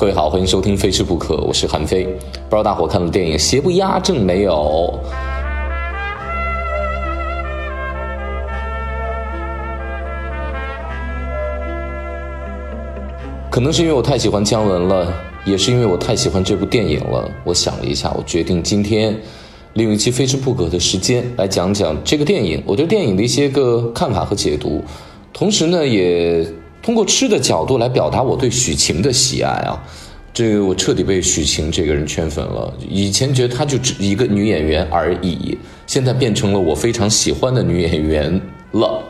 [0.00, 2.04] 各位好，欢迎收听《非吃不可》，我是韩非。
[2.06, 4.98] 不知道大伙看了电影《邪不压正》没有？
[13.50, 15.12] 可能是因为我太喜欢姜文了，
[15.44, 17.30] 也是因为我太喜欢这部电影了。
[17.44, 19.14] 我想了一下，我决定今天
[19.74, 24.82] 利用一期《非吃不可》的时间来讲讲这个电影，我对电影的一些个看法和解读，
[25.34, 26.42] 同时呢，也
[26.82, 29.78] 通过吃的角度来表达我对许晴的喜爱啊。
[30.32, 32.72] 这个我彻底被许晴这个人圈粉了。
[32.88, 38.40] 以前觉得她就只一个女演员而已，现在变成了我非常喜欢的女演员
[38.72, 39.02] 了。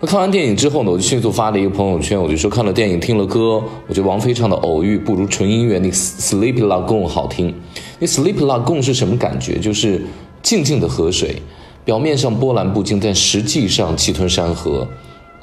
[0.00, 7.54] 那看完电影之后呢，我就迅速发了一个朋友圈，我就说看了电影，听了歌，我觉得王菲唱的《偶遇》不如纯音乐那《Sleep Lagoon》好听。
[7.98, 9.58] 那《Sleep Lagoon》是什么感觉？
[9.58, 10.02] 就是
[10.42, 11.36] 静静的河水，
[11.82, 14.86] 表面上波澜不惊，但实际上气吞山河。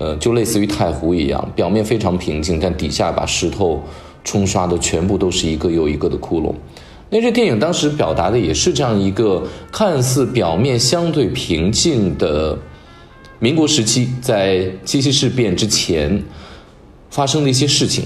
[0.02, 3.80] 呃，就类似于太湖一样，表面非常平静，但底下把石头
[4.24, 6.56] 冲刷的全部都是一个又一个的窟窿。
[7.12, 12.58] 那这电影当时表达的也是这样一个看似表面相对平静的
[13.38, 16.24] 民国时期，在七七事变之前
[17.12, 18.06] 发生的一些事情，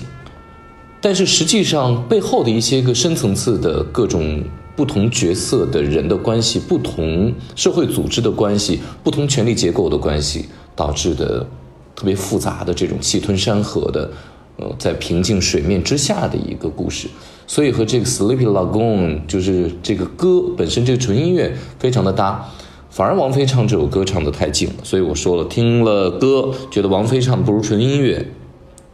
[0.99, 4.43] 但是实际上背后的一些个深层次的各种
[4.75, 11.47] 不同角色的人的关系、不同社会组织的关系、不同权力结构的关系导致的。
[11.95, 14.11] 特别复杂的这种气吞山河的，
[14.57, 17.07] 呃，在平静水面之下的一个故事，
[17.47, 22.45] 所以和这个《Sleepy Lagoon》就是这个歌本身这个纯音乐非常的搭，
[22.89, 28.27] 反而王菲唱这首歌唱的太静了，所以我说了，听了歌觉得王菲唱的不如纯音乐，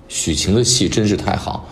[0.07, 1.67] 许晴的戏真是太好，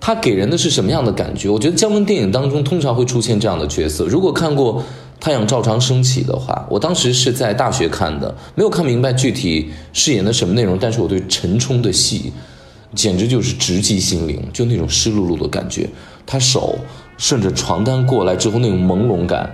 [0.00, 1.48] 她给人的是什么样的感觉？
[1.48, 4.82] 我觉得姜文电影当中通常会出现这样的角色，如果看过。
[5.20, 12.32] 太阳照常升起的话，我当时是在大学看的，没有看明白具体饰演的什么内容，但是我对陈冲的戏，
[12.94, 15.88] 简直就是直击心灵，就那种湿漉漉的感觉，
[16.24, 16.78] 他手
[17.16, 19.50] 顺着床单过来之后那种朦胧感，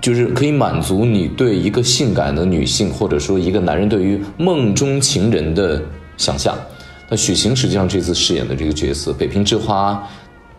[0.00, 5.82] 就是可以满足你对一个性感的女性或者说一个男人对于梦中情人的
[6.18, 6.54] 想象。
[7.08, 10.06] 那许晴实际上这次饰演的这个角色，北平之花。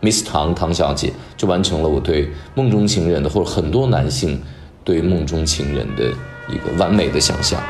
[0.02, 4.42] Miss 唐唐小姐就完成了我对梦中情人的，或者很多男性
[4.82, 6.10] 对梦中情人的
[6.48, 7.62] 一个完美的想象。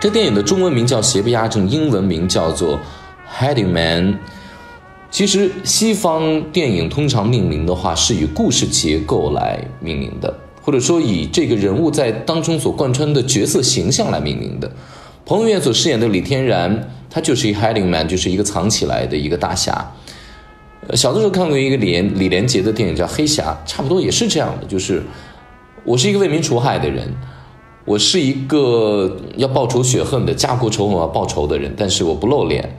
[0.00, 2.78] 这电影的中文名叫《邪不压正》，英文名叫做
[3.36, 4.12] 《Hiding Man》。
[5.10, 14.70] 其实西方电影通常命名的话是以故事结构来命名的，或者说以这个人物在当中所贯穿的角色形象来命名的。
[15.26, 16.90] 彭于晏所饰演的李天然。
[17.14, 19.88] 他就是一 hiding man，就是一个藏起来的一个大侠。
[20.94, 25.00] 小的时候看过一个李连李连杰的电影叫《黑侠》，差不多也是这样的，就是
[25.84, 27.08] 我是一个为民除害的人，
[27.84, 32.76] 我是一个要报仇雪恨的家国仇恨要报仇的人，但是我不露脸，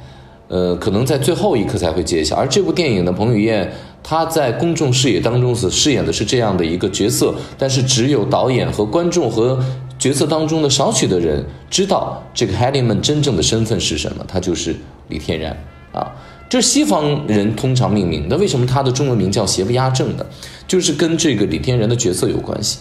[0.49, 2.35] 呃，可能在最后一刻才会揭晓。
[2.35, 3.71] 而这部电影呢，彭于晏
[4.03, 9.57] 他在公众视野当中所饰演的是这样的一个角色，但是只有导演和观众和。
[9.97, 14.75] 角色当中的少许的人知道这个 h a d i m a n 真正的身份是什么，他就是
[15.07, 15.57] 李天然
[15.91, 16.11] 啊。
[16.47, 20.25] 这是西方人通常命名的，为什么他的中文名叫邪不压正的？
[20.67, 22.77] 就是跟这个李天然的角色有关系。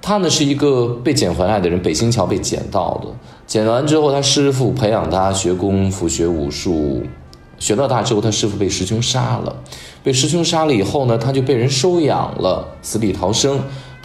[0.00, 3.08] 他呢是一个被捡回来的人，北新桥被捡到的。
[3.46, 7.02] 捡完之后，他师傅培养他学功夫、学武术，
[7.58, 9.56] 学到大之后，他师傅被师兄杀了。
[10.04, 13.58] 被师兄杀了以后呢，他就被人收养了，死里逃生。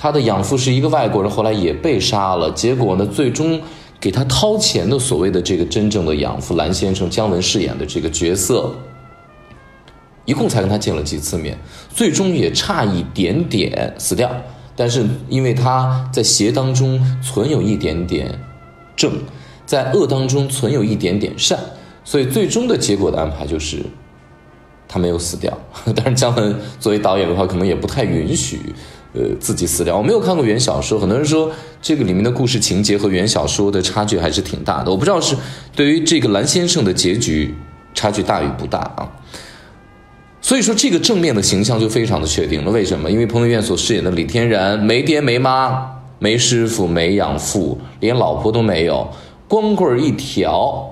[0.03, 2.51] 他的养父是一个外国人，后来也被杀了。
[2.51, 3.57] 结果呢，最终
[4.01, 8.75] 给他掏钱的所谓的这个真正的养父蓝先生，姜文饰演的这个角色，
[10.25, 11.57] 一共才跟他见了几次面，
[11.89, 14.29] 最终也差一点点死掉。
[14.75, 18.37] 但是因为他在邪当中存有一点点
[18.97, 19.09] 正，
[19.65, 21.57] 在恶当中存有一点点善，
[22.03, 23.81] 所以最终的结果的安排就是
[24.85, 25.57] 他没有死掉。
[25.95, 28.59] 但是姜文作为导演的话，可能也不太允许。
[29.13, 29.97] 呃，自己私聊。
[29.97, 31.51] 我没有看过原小说，很多人说
[31.81, 34.89] 这个里面的故事情节和原小说的差距还是挺大的。
[34.89, 35.35] 我不知道是
[35.75, 37.53] 对于这个蓝先生的结局
[37.93, 39.09] 差距大与不大啊。
[40.41, 42.71] 所以说这个正面的形象就非常的确定了。
[42.71, 43.09] 为什么？
[43.09, 45.89] 因为彭于晏所饰演的李天然没爹没妈
[46.19, 49.09] 没师傅没养父，连老婆都没有，
[49.47, 50.89] 光棍一条。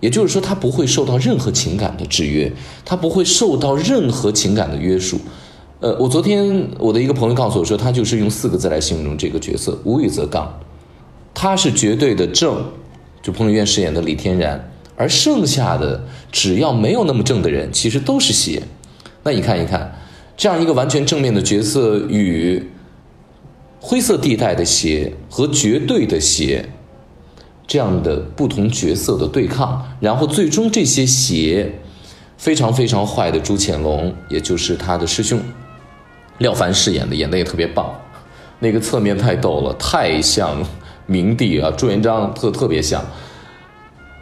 [0.00, 2.52] 也就是说，他不会受到任何情感的制约，
[2.84, 5.20] 他不会受到任何情感的约束。
[5.82, 10.48] 呃，我昨天我的一个朋友告诉我说，他就是用四个字来形容这个角色：无欲则刚。
[11.34, 12.64] 他是绝对的正，
[13.20, 18.62] 就彭于晏饰演的李天然，而剩下的只要没有那么正的人，其实都是邪。
[19.24, 19.92] 那你看一看，
[20.36, 22.64] 这样一个完全正面的角色与
[23.80, 26.64] 灰色地带的邪和绝对的邪，
[27.66, 31.72] 这样的不同角色的对抗，然后最终这些邪
[32.36, 35.40] 非常非常坏的朱潜龙，也就是他的师兄
[36.38, 37.92] 廖凡饰演的，演的也特别棒，
[38.58, 40.56] 那个侧面太逗了，太像
[41.06, 43.04] 明帝啊，朱元璋特特别像。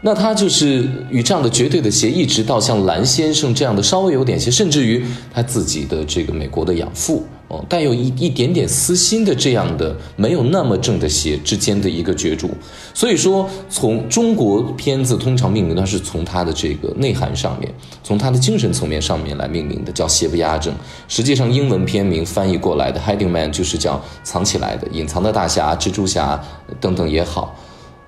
[0.03, 12.49] 那他就是与这样的绝对的邪，一直到像蓝先生这样的稍微有点邪，甚至于他自己的这个美国的养父哦，带有一一点点私心的这样的没有那么正的邪之间的一个角逐。
[12.95, 17.69] 所以说，从中国片子通常命名，它是从它的这个内涵上面，
[18.05, 20.73] 从它的精神层面上面来命名的，叫邪不压正。
[21.09, 26.41] 实际上，英文片名翻译过来的 Hiding Man 就是叫藏起来的、隐藏的大侠、蜘蛛侠
[26.81, 27.59] 等等也好。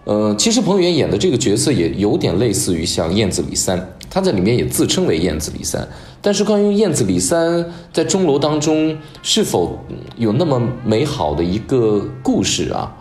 [0.05, 5.89] 呃，其实彭于晏演的这个角色也有点类似于像燕子李三，他在里面也自称为燕子李三。
[6.22, 9.78] 但是关于燕子李三在钟楼当中是否
[10.16, 12.96] 有那么美好的一个故事啊？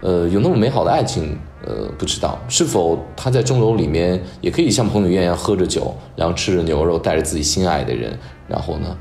[0.00, 1.38] 呃，有那么美好的爱情？
[1.64, 8.96] 呃，不知道是否他在钟楼里面也可以像彭于晏一样喝着酒，然后吃着牛肉，带着自己心爱的人，然后呢，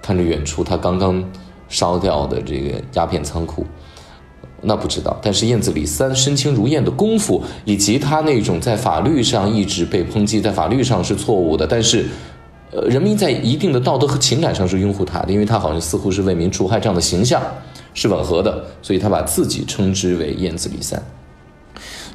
[0.00, 1.22] 看着远处他刚刚
[1.68, 3.66] 烧掉的这个鸦片仓库。
[4.62, 12.06] 那不知道，但是燕子李三身轻如燕的功夫，以及他那种在法律上一直被抨击，在法律上是错误的，但是，
[12.72, 17.40] 呃，人民在一定的道德和情感上是拥护他的，因为他好像似乎是为民除害这样的形象
[17.94, 21.00] 是吻合的，所以他把自己称之为燕子李三。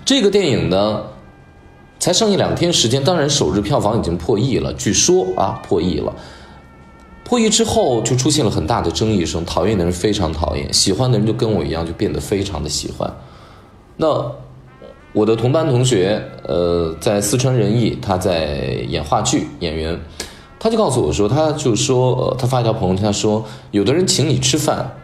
[0.04, 1.04] 这个电影呢，
[2.00, 6.14] 才上映两天时间，当然首日票房已经破亿了，据说啊破亿了。
[7.24, 13.10] 破亿之后就出现了很大的争议声，讨厌的人非常讨厌，喜欢的人就跟我一样，就变得非常的喜欢。
[13.96, 14.30] 那
[15.14, 19.98] 我的同班同学，呃，在四川人艺，他在演话剧演员，
[20.64, 24.96] 他就告诉我说，他就说，呃，他发一条朋友圈，他说，有的人请你吃饭，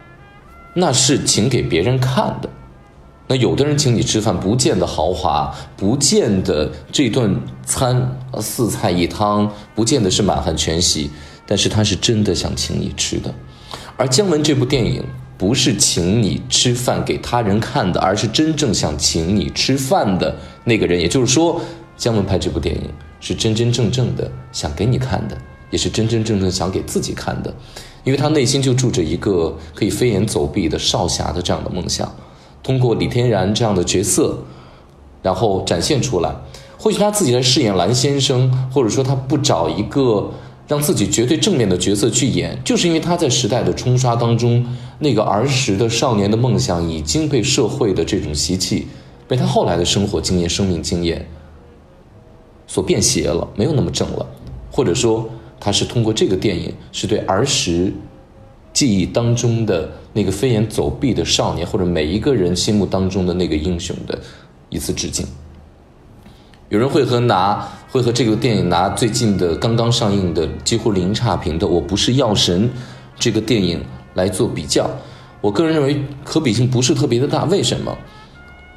[0.74, 2.48] 那是请给别人看的；
[3.26, 11.10] 那有的人请你吃饭，不见得豪华，不见得这顿餐四菜一汤，不见得是满汉全席。
[11.44, 13.34] 但是他是真的想请你吃的，
[13.96, 15.02] 而姜文这部电影
[15.36, 21.00] 不是请你吃饭给他人看的，而是真正想请你吃饭的那个人。
[21.00, 21.60] 也就是说，
[21.96, 22.82] 姜文拍这部电影
[23.28, 25.36] 是真真正正的想给你看的，
[25.70, 27.54] 也是真真正正想给自己看的，
[28.02, 32.10] 因为他内心就住着一个可以飞檐走壁的少侠的这样的梦想。
[32.62, 34.38] 通过李天然这样的角色，
[35.22, 36.34] 然后展现出来。
[36.78, 40.30] 或许他自己在饰演蓝先生，或者说他不找一个。
[40.66, 44.62] 让自己绝对正面的角色去演，就是因为他在时代的冲刷当中，
[44.98, 48.86] 那个儿时的少年的梦想已经被社会的这种习气，
[49.26, 51.26] 被他后来的生活经验、生命经验
[52.68, 54.24] 所变邪了，没有那么正了。
[54.70, 55.28] 或者说，
[55.58, 57.92] 他是通过这个电影，是对儿时
[58.72, 64.16] 记忆当中的那个飞檐走壁的少年，或者每一个人心目当中的那个英雄的
[64.68, 65.26] 一次致敬。
[66.68, 72.68] 有人会和拿会和这个电影拿最近的刚刚上映的几乎零差评的《我不是药神》
[73.18, 73.82] 这个电影
[74.14, 74.88] 来做比较，
[75.40, 77.44] 我个人认为可比性不是特别的大。
[77.46, 77.96] 为什么？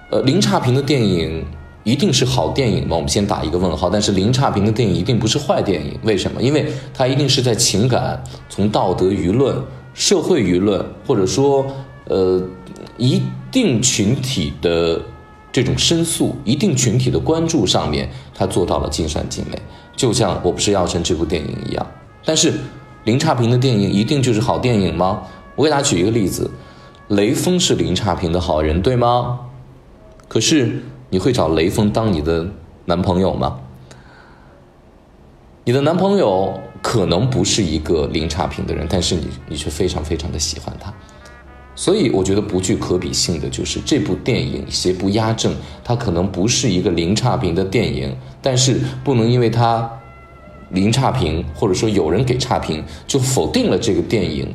[0.09, 1.45] 呃，零差评的电影
[1.83, 2.95] 一定是好电影吗？
[2.95, 3.89] 我们先打一个问号。
[3.89, 6.41] 但是零差评的电影一定不是坏电影，为什么？
[6.41, 9.55] 因为它一定是在情感、从道德舆论、
[9.93, 11.65] 社会舆论，或者说
[12.05, 12.41] 呃
[12.97, 15.01] 一定群体的。
[15.53, 19.61] 这种申诉一定群体的关注上面，他做到了尽善尽美，
[19.97, 21.85] 就像《我不是药神》这部电影一样。
[22.23, 22.53] 但是，
[23.03, 25.23] 零差评的电影一定就是好电影吗？
[25.57, 26.49] 我给大家举一个例子，
[27.09, 29.41] 雷锋是零差评的好人，对吗？
[30.29, 30.81] 可是，
[31.11, 32.47] 你会找雷锋当你的
[32.85, 33.59] 男朋友吗？
[35.65, 40.91] 你的男朋友可能不是一个零差评的人，但是你你却非常非常的喜欢他。
[41.75, 45.53] 所以我觉得不具可比性的就是这部电影邪不压正，
[45.83, 49.89] 它可能不是一个零差评的电影，但是不能因为它
[50.69, 54.53] 零差评或者说有人给差评，就否定了这个电影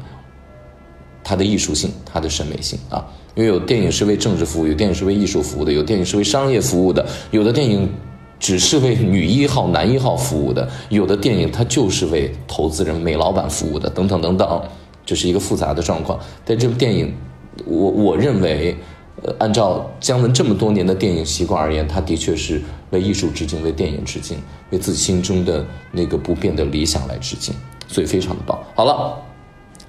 [1.22, 3.04] 它的艺术性、它的审美性啊。
[3.36, 7.88] 因为有电影是为政治服务，有电影是为艺术服务的，有电影是为商业服务的，有的电影
[8.40, 14.62] 只是为女一号、男一号服务的，有的电影它就是为投资人、美老板服务的，等等等等。
[15.04, 17.14] 这是一个复杂的状况，但这部电影，
[17.64, 18.76] 我我认为，
[19.22, 24.36] 呃，按照姜文这么多年的电影习惯而言，他的确是为艺术致敬，为电影致敬，
[24.70, 27.54] 为自己心中的那个不变的理想来致敬，
[27.86, 28.58] 所以非常的棒。
[28.74, 29.16] 好了，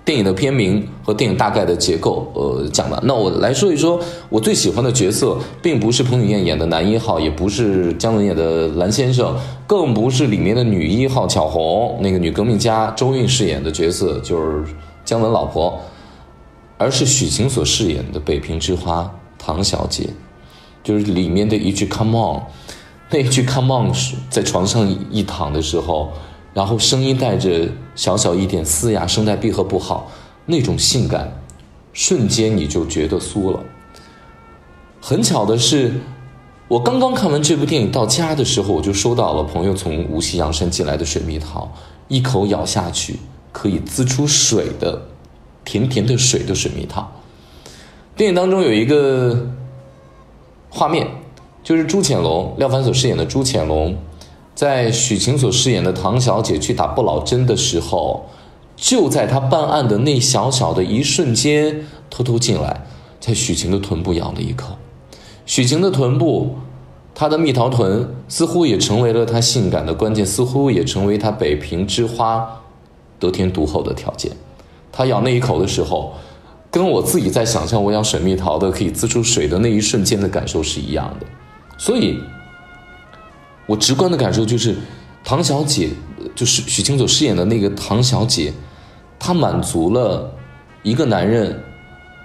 [0.08, 2.98] 电影的片名和电影大概的结构，呃，讲完。
[3.04, 4.00] 那我来说一说，
[4.30, 9.36] 我最喜欢的角色，并不是彭于晏演的男一号，也不是姜文演的蓝先生，
[9.68, 14.64] 更不是里面的女一号巧红，那个女革命家周韵饰演的角色，就是。
[15.04, 15.80] 姜文老婆，
[16.78, 20.10] 而是许晴所饰演的北平之花唐小姐，
[20.84, 22.42] 就是里面的一句 “come on”，
[23.10, 26.12] 那一句 “come on” 是在床上一躺的时候，
[26.54, 30.12] 然后声音带着小小一点嘶哑，声带闭合不好，
[30.46, 31.40] 那种性感，
[31.94, 33.60] 瞬间你就觉得酥了。
[35.00, 35.94] 很巧的是，
[36.68, 41.72] 我刚刚看完这部电影到家的时候，我就收到了朋友从无锡阳山寄来的水蜜桃，
[42.08, 43.18] 一口咬下去
[43.52, 45.02] 可以滋出水的，
[45.64, 47.12] 甜甜的水的水蜜桃。
[48.16, 49.48] 电影当中有一个
[50.70, 51.08] 画面，
[51.64, 53.96] 就是朱潜龙、廖凡所饰演的朱潜龙，
[54.58, 58.26] 在许晴所饰演的唐小姐去打不老针的时候，
[58.76, 62.88] 就在她办案的那小小的一瞬间，偷偷进来，
[63.20, 64.76] 在许晴的臀部咬了一口。
[65.46, 66.56] 许晴的臀部，
[67.14, 72.64] 她的蜜桃臀，似乎也成为了她性感的关键，似乎也成为她北平之花
[73.20, 74.32] 得天独厚的条件。
[74.92, 76.14] 她咬那一口的时候。
[76.70, 81.26] 跟我自己在想象我咬水蜜桃的可以滋出水的那一瞬间的感受是一样的，
[81.78, 82.20] 所以，
[83.68, 84.76] 我直观的感受就是，
[85.24, 85.90] 唐小姐
[86.34, 88.52] 就是许清佐饰演的那个唐小姐，
[89.20, 90.34] 她满足了
[90.84, 91.62] 一个男人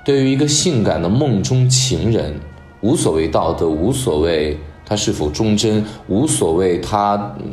[0.04, 2.38] 对于一个性感的梦中情人，
[2.80, 4.56] 无所谓道德，无所谓
[4.86, 7.44] 他是否忠贞，无所谓他嗯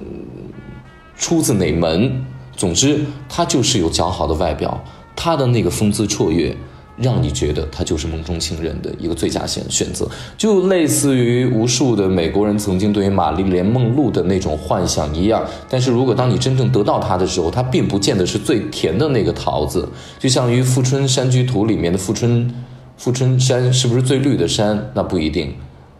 [1.17, 4.83] 出自哪门，总之他就是有姣好的外表，
[5.15, 6.55] 他的那个风姿绰约。
[7.01, 15.43] 让你觉得他就是梦中情人的一个最佳选选择，就类似于无数的美国人曾经对于玛丽莲梦露的那种幻想一样。
[15.69, 19.87] 但是如果当你真正得到它的时候，它并不见得是最甜的那个桃子。
[20.17, 22.53] 就像于《富春山居图》里面的富春，
[22.97, 24.91] 富春山是不是最绿的山？
[24.93, 25.53] 那不一定。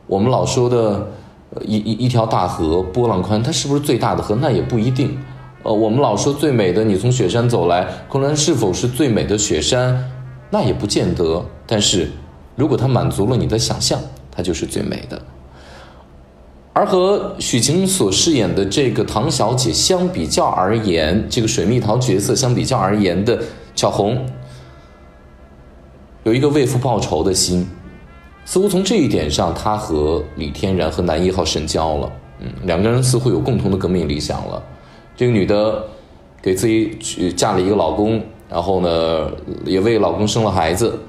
[0.06, 1.08] 我们老说的，
[1.66, 4.36] 一一一条大河波浪宽，它是不是最大的河？
[4.42, 5.18] 那也不一定。
[5.64, 10.12] 呃，我们老说最美的，你从雪山走来，昆仑是否是最美的雪山？
[10.52, 12.10] 那也不见得，但是，
[12.56, 14.02] 如果它满足了你的想象，
[14.32, 15.22] 它就是最美的。
[16.74, 23.40] 而和许晴所饰演的这个唐小姐相比较而言，这个水蜜桃角色相比较而言的
[23.76, 24.26] 巧红，
[26.24, 27.68] 有一个为父报仇的心，
[28.46, 32.12] 似乎从这一点上，她和李天然和男一号神交了。
[32.40, 34.64] 嗯，两个人似乎有共同的革命理想了。
[35.16, 35.84] 这个女的
[36.42, 38.20] 给自己娶嫁了一个老公。
[38.50, 39.32] 然后呢，
[39.64, 41.00] 也为老公生了孩子，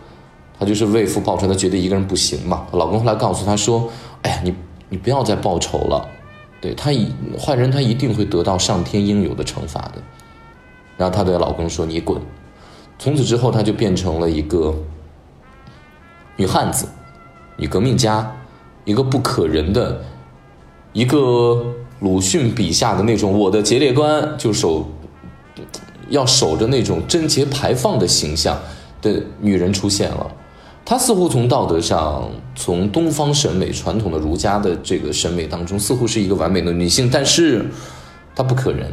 [0.58, 1.46] 她就是为父报仇。
[1.48, 2.66] 她觉得一个人不行嘛。
[2.72, 3.88] 老公后来告诉她说
[4.22, 4.54] ：“哎呀，你
[4.90, 6.06] 你不要再报仇了，
[6.60, 9.94] 对她一坏人她一定会得到上天应有的惩罚的。”
[10.98, 12.20] 然后她对老公说：“你滚。”
[12.98, 14.74] 从此之后，她就变成了一个
[16.36, 16.86] 女汉子、
[17.56, 18.30] 女革命家，
[18.84, 20.02] 一个不可人的，
[20.92, 21.64] 一个
[22.00, 24.86] 鲁迅笔下的那种我的节烈观，就手。
[26.10, 28.60] 要守着那种贞洁牌坊的形象
[29.00, 30.30] 的女人出现了，
[30.84, 37.64] 她似乎从道德上，从东方审美传统的儒家的这个审美当中，似乎是一个完美的女性，但是
[38.34, 38.92] 她不可人，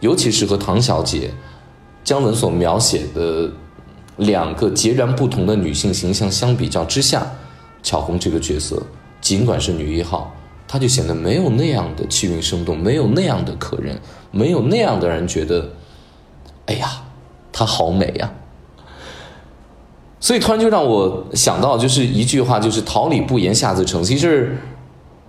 [0.00, 1.30] 尤其是和唐小姐、
[2.04, 3.50] 姜文所描写的
[4.18, 7.26] 两个截然不同的女性形象相比较之下，
[7.82, 8.82] 巧红这个角色
[9.20, 10.36] 尽管是女一号，
[10.68, 13.98] 她就显得没有那样的气韵生动，没有那样的可人，
[14.30, 15.66] 没有那样的人觉得。
[16.68, 17.02] 哎呀，
[17.50, 18.30] 她好美呀！
[20.20, 24.02] 所以突然就让我想到，就是一句话，就是“桃李不言，下自成”。
[24.04, 24.58] 其实，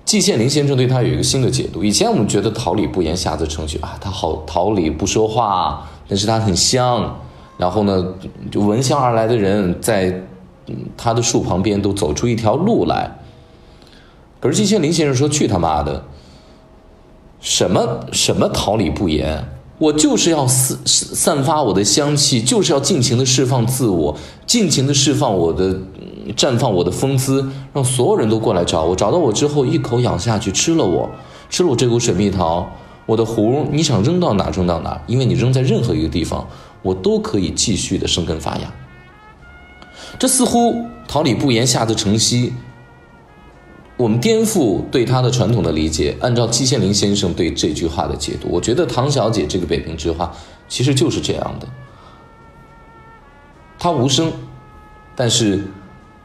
[0.04, 1.84] 季羡林先生对他有一个新的解读。
[1.84, 7.18] 以前我们觉得“桃李不言，下自成”蹊啊，他好桃李不说话，但是他很香。
[7.58, 8.14] 然后呢，
[8.52, 10.24] 就闻香而来的人，在
[10.98, 13.18] 他的树旁边都走出一条路来。
[14.40, 16.04] 可是季羡林先生说：“去他妈的！
[17.40, 19.46] 什么什么桃李不言？”
[19.80, 25.76] 我就是要散散发我的香气，就是要尽情的释放自我，尽情的释放我的
[26.36, 31.10] 绽放我的风姿，让所有人都过来找我，找到我之后一口咬下去吃了我，
[31.50, 32.70] 吃了我这股水蜜桃，
[33.06, 36.46] 我的核你想扔到哪扔到哪，因为你扔在任何一个地方，
[36.82, 38.72] 我都可以继续的生根发芽。
[40.20, 42.52] 这似乎桃李不言，下自成蹊。
[44.00, 50.34] 我们颠覆对他的传统的理解，按照季羡林先生对这句话的解读，我觉得唐小姐这个北平之花
[50.70, 51.68] 其实就是这样的。
[53.78, 54.32] 她无声，
[55.18, 55.66] 但是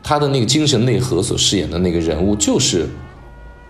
[0.04, 2.88] 她的那个精神内核所饰演的那个人物，就是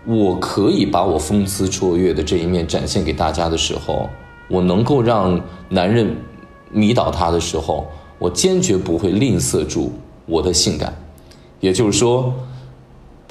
[0.04, 4.10] 我可以把我风姿绰约的这一面展现给大家的时候，
[4.48, 6.14] 我能够让男人
[6.70, 9.90] 迷倒她的时候，我坚决不会吝啬住
[10.26, 10.94] 我的性感，
[11.60, 12.30] 也就是说。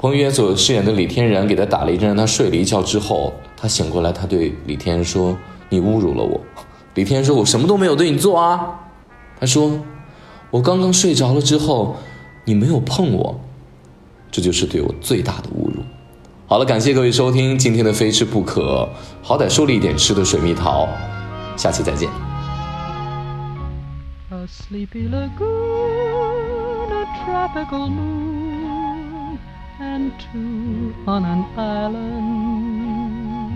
[0.04, 5.34] 彭于晏所饰演的李天然给他打了一针，让他睡了一觉之后，他醒过来，他对李天然说
[5.70, 6.38] ：“你侮辱了我。”
[6.94, 8.80] 李天然说：“我什么都没有对你做啊。”
[9.40, 9.80] 他说
[10.52, 11.96] ：“我刚刚睡着了之后，
[12.44, 13.40] 你没有碰我，
[14.30, 15.82] 这就是对我最大的侮辱。”
[16.46, 18.86] 好了，感谢各位收听今天的《非吃不可》，
[19.26, 20.86] 好歹说了一点吃的水蜜桃，
[21.56, 22.10] 下期再见。
[24.28, 28.53] A sleepy lagoon, a tropical moon,
[29.80, 33.54] and two on an island.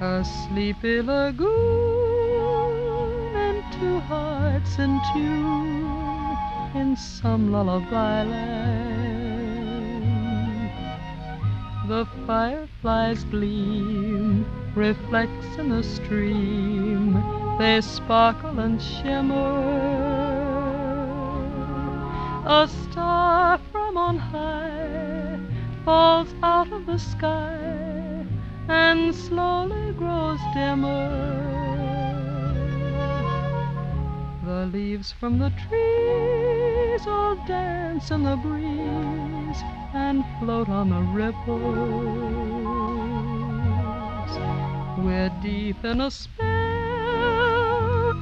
[0.00, 1.46] A sleepy lagoon
[3.36, 6.36] and two hearts in tune
[6.74, 8.90] in some lullaby land.
[11.88, 17.14] The fireflies gleam, reflects in the stream
[17.58, 20.09] they sparkle and shimmer.
[22.52, 25.38] A star from on high
[25.84, 28.26] falls out of the sky
[28.66, 31.06] and slowly grows dimmer.
[34.44, 39.62] The leaves from the trees all dance in the breeze
[39.94, 41.50] and float on the ripples.
[44.98, 46.48] We're deep in a spell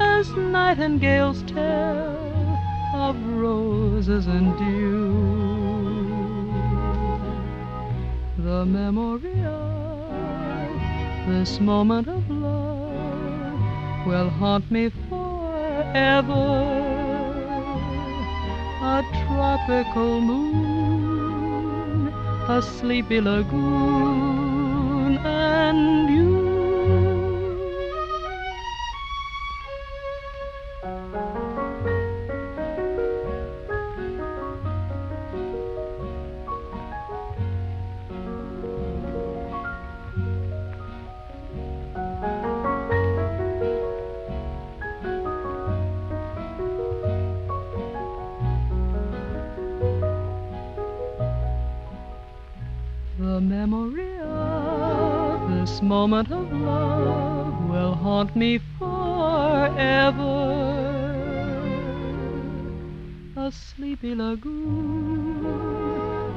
[0.03, 2.28] as nightingales tell
[2.99, 5.13] of roses and dew.
[8.39, 10.71] The memory of
[11.29, 16.45] this moment of love will haunt me forever.
[18.83, 22.09] A tropical moon,
[22.49, 26.48] a sleepy lagoon, and you.
[55.99, 60.37] Moment of love will haunt me forever.
[63.37, 65.45] A sleepy lagoon,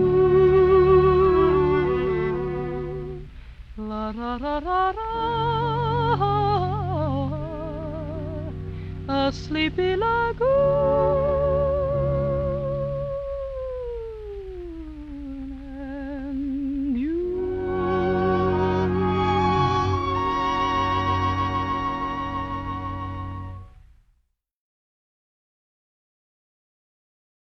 [3.78, 5.12] La da da da da.
[9.20, 11.47] A sleepy lagoon